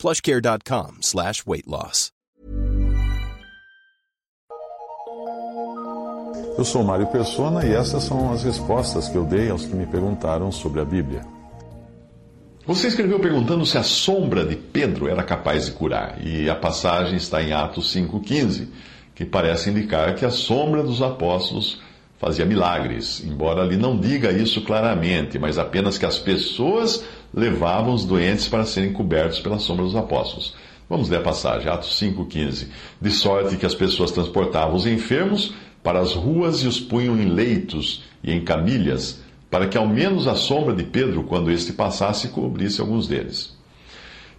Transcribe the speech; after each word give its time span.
plushcare.com 0.00 0.98
slash 1.02 1.44
weight 1.46 1.68
loss. 1.68 2.10
Eu 6.56 6.64
sou 6.64 6.82
Mário 6.82 7.06
Persona 7.06 7.64
e 7.64 7.72
essas 7.72 8.04
são 8.04 8.32
as 8.32 8.42
respostas 8.42 9.08
que 9.08 9.16
eu 9.16 9.24
dei 9.24 9.50
aos 9.50 9.64
que 9.66 9.74
me 9.74 9.86
perguntaram 9.86 10.50
sobre 10.50 10.80
a 10.80 10.84
Bíblia. 10.84 11.22
Você 12.66 12.88
escreveu 12.88 13.18
perguntando 13.18 13.64
se 13.66 13.78
a 13.78 13.82
sombra 13.82 14.44
de 14.44 14.56
Pedro 14.56 15.08
era 15.08 15.22
capaz 15.22 15.66
de 15.66 15.72
curar, 15.72 16.24
e 16.24 16.48
a 16.48 16.54
passagem 16.54 17.16
está 17.16 17.42
em 17.42 17.52
Atos 17.52 17.94
5,15, 17.94 18.68
que 19.14 19.24
parece 19.24 19.70
indicar 19.70 20.14
que 20.14 20.24
a 20.24 20.30
sombra 20.30 20.82
dos 20.82 21.02
apóstolos 21.02 21.80
fazia 22.20 22.44
milagres, 22.44 23.24
embora 23.24 23.62
ali 23.62 23.78
não 23.78 23.98
diga 23.98 24.30
isso 24.30 24.60
claramente, 24.60 25.38
mas 25.38 25.56
apenas 25.56 25.96
que 25.96 26.04
as 26.04 26.18
pessoas 26.18 27.02
levavam 27.32 27.94
os 27.94 28.04
doentes 28.04 28.46
para 28.46 28.66
serem 28.66 28.92
cobertos 28.92 29.40
pela 29.40 29.58
sombra 29.58 29.86
dos 29.86 29.96
apóstolos. 29.96 30.54
Vamos 30.86 31.08
ler 31.08 31.18
a 31.18 31.22
passagem, 31.22 31.70
Atos 31.70 31.98
5,15. 31.98 32.68
De 33.00 33.10
sorte 33.10 33.56
que 33.56 33.64
as 33.64 33.74
pessoas 33.74 34.10
transportavam 34.10 34.74
os 34.74 34.86
enfermos 34.86 35.54
para 35.82 35.98
as 35.98 36.12
ruas 36.12 36.62
e 36.62 36.66
os 36.66 36.78
punham 36.78 37.18
em 37.18 37.30
leitos 37.30 38.02
e 38.22 38.32
em 38.32 38.44
camilhas, 38.44 39.22
para 39.50 39.66
que 39.66 39.78
ao 39.78 39.88
menos 39.88 40.28
a 40.28 40.34
sombra 40.34 40.74
de 40.74 40.84
Pedro, 40.84 41.24
quando 41.24 41.50
este 41.50 41.72
passasse, 41.72 42.28
cobrisse 42.28 42.82
alguns 42.82 43.08
deles. 43.08 43.56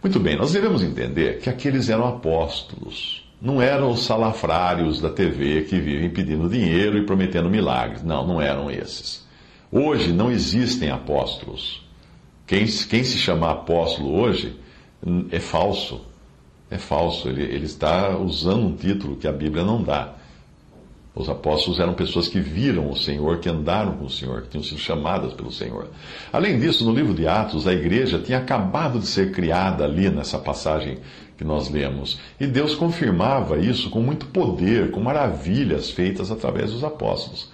Muito 0.03 0.20
bem, 0.20 0.38
nós 0.38 0.52
devemos 0.52 0.83
entender 0.83 1.39
que 1.39 1.50
aqueles 1.50 1.89
eram 1.89 2.08
apóstolos. 2.08 3.20
Não 3.42 3.59
eram 3.59 3.92
os 3.92 4.06
salafrários 4.06 5.02
da 5.02 5.09
TV 5.09 5.64
que 5.64 5.80
vivem 5.80 6.11
pedindo 6.11 6.47
dinheiro 6.47 6.97
e 6.97 7.06
prometendo 7.06 7.50
milagres. 7.50 8.03
Não, 8.03 8.25
não 8.25 8.39
eram 8.39 8.70
esses. 8.70 9.25
Hoje 9.72 10.14
não 10.14 10.31
existem 10.31 10.92
apóstolos. 10.92 11.83
Quem, 12.45 12.66
quem 12.66 13.03
se 13.03 13.17
chama 13.17 13.50
apóstolo 13.50 14.14
hoje 14.14 14.56
é 15.31 15.39
falso. 15.39 16.02
É 16.70 16.78
falso. 16.78 17.30
Ele, 17.30 17.42
ele 17.42 17.66
está 17.66 18.16
usando 18.16 18.67
um 18.67 18.75
título 18.75 19.16
que 19.16 19.28
a 19.28 19.31
Bíblia 19.31 19.64
não 19.64 19.81
dá. 19.81 20.14
Os 21.14 21.28
apóstolos 21.28 21.80
eram 21.80 21.94
pessoas 21.94 22.30
que 22.30 22.40
viram 22.40 22.90
o 22.90 22.95
Senhor, 22.95 23.40
que 23.40 23.50
andaram 23.50 23.98
com 23.98 24.06
o 24.06 24.09
Senhor, 24.09 24.44
que 24.44 24.50
tinham 24.50 24.64
sido 24.64 24.80
chamadas 24.80 25.34
pelo 25.34 25.52
Senhor. 25.52 25.88
Além 26.31 26.58
disso, 26.58 26.86
no 26.86 26.94
livro 26.94 27.14
de 27.14 27.28
Atos, 27.28 27.67
a 27.67 27.73
igreja 27.73 28.17
tinha 28.17 28.38
acabado 28.38 28.98
de 28.98 29.06
ser 29.06 29.32
criada 29.32 29.84
ali 29.84 30.09
nessa 30.09 30.39
passagem 30.39 31.00
que 31.38 31.44
nós 31.44 31.70
lemos. 31.70 32.17
E 32.39 32.48
Deus 32.48 32.76
confirmava 32.76 33.58
isso 33.58 33.89
com 33.89 34.00
muito 34.00 34.28
poder, 34.28 34.92
com 34.92 35.02
maravilhas 35.02 35.89
feitas 35.89 36.32
através 36.32 36.72
dos 36.72 36.84
apóstolos. 36.84 37.50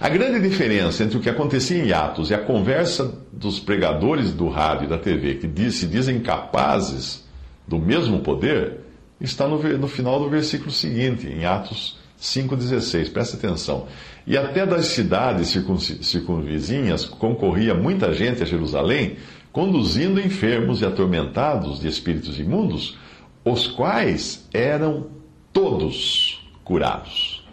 A 0.00 0.08
grande 0.08 0.40
diferença 0.40 1.04
entre 1.04 1.18
o 1.18 1.20
que 1.20 1.28
acontecia 1.28 1.84
em 1.84 1.92
Atos 1.92 2.30
e 2.30 2.34
a 2.34 2.38
conversa 2.38 3.12
dos 3.30 3.60
pregadores 3.60 4.32
do 4.32 4.48
rádio 4.48 4.86
e 4.86 4.88
da 4.88 4.96
TV, 4.96 5.34
que 5.34 5.70
se 5.70 5.86
dizem 5.86 6.18
capazes 6.20 7.24
do 7.68 7.78
mesmo 7.78 8.20
poder, 8.20 8.80
está 9.20 9.46
no, 9.46 9.86
final 9.86 10.18
do 10.18 10.30
versículo 10.30 10.70
seguinte, 10.70 11.26
em 11.26 11.44
Atos 11.44 12.00
5,16, 12.22 13.12
presta 13.12 13.36
atenção. 13.36 13.88
E 14.24 14.38
até 14.38 14.64
das 14.64 14.86
cidades 14.86 15.58
circunvizinhas 16.02 17.04
concorria 17.04 17.74
muita 17.74 18.14
gente 18.14 18.42
a 18.42 18.46
Jerusalém, 18.46 19.16
conduzindo 19.50 20.20
enfermos 20.20 20.80
e 20.80 20.86
atormentados 20.86 21.80
de 21.80 21.88
espíritos 21.88 22.38
imundos, 22.38 22.96
os 23.44 23.66
quais 23.66 24.48
eram 24.54 25.08
todos 25.52 26.48
curados. 26.62 27.44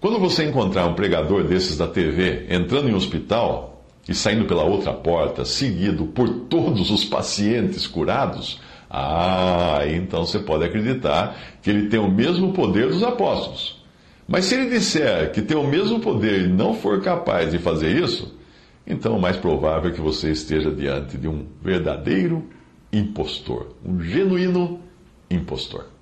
Quando 0.00 0.20
você 0.20 0.44
encontrar 0.44 0.86
um 0.86 0.94
pregador 0.94 1.42
desses 1.42 1.76
da 1.76 1.88
TV 1.88 2.46
entrando 2.48 2.88
em 2.88 2.92
um 2.92 2.96
hospital 2.96 3.84
e 4.08 4.14
saindo 4.14 4.44
pela 4.44 4.62
outra 4.62 4.92
porta, 4.92 5.44
seguido 5.44 6.06
por 6.06 6.28
todos 6.48 6.92
os 6.92 7.04
pacientes 7.04 7.88
curados, 7.88 8.60
ah, 8.90 9.80
então 9.86 10.24
você 10.24 10.38
pode 10.38 10.64
acreditar 10.64 11.36
que 11.62 11.70
ele 11.70 11.88
tem 11.88 11.98
o 11.98 12.10
mesmo 12.10 12.52
poder 12.52 12.88
dos 12.88 13.02
apóstolos. 13.02 13.84
Mas 14.28 14.46
se 14.46 14.54
ele 14.54 14.70
disser 14.70 15.32
que 15.32 15.42
tem 15.42 15.56
o 15.56 15.66
mesmo 15.66 16.00
poder 16.00 16.42
e 16.42 16.48
não 16.48 16.74
for 16.74 17.00
capaz 17.00 17.50
de 17.50 17.58
fazer 17.58 17.90
isso, 17.90 18.36
então 18.86 19.16
o 19.16 19.20
mais 19.20 19.36
provável 19.36 19.90
é 19.90 19.94
que 19.94 20.00
você 20.00 20.30
esteja 20.30 20.70
diante 20.70 21.16
de 21.16 21.28
um 21.28 21.46
verdadeiro 21.62 22.48
impostor, 22.92 23.74
um 23.84 24.00
genuíno 24.00 24.80
impostor. 25.30 25.95